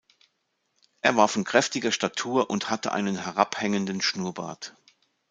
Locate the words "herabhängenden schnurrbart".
3.19-4.75